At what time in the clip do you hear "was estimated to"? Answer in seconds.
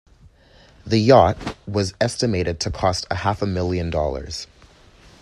1.67-2.71